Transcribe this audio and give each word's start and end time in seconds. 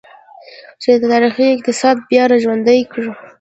چین 0.81 0.95
د 1.01 1.03
تاریخي 1.11 1.45
اقتصاد 1.55 1.97
بیا 2.09 2.23
راژوندی 2.31 2.79
کړ. 2.91 3.03